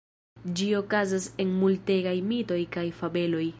Ĝi 0.59 0.69
okazas 0.77 1.27
en 1.45 1.53
multegaj 1.65 2.17
mitoj 2.33 2.61
kaj 2.77 2.89
fabeloj. 3.03 3.47